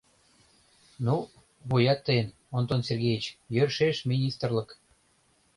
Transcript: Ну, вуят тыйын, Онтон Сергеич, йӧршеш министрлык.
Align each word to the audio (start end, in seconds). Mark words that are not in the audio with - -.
Ну, 1.05 1.15
вуят 1.69 1.99
тыйын, 2.05 2.27
Онтон 2.57 2.81
Сергеич, 2.87 3.25
йӧршеш 3.55 3.97
министрлык. 4.09 4.69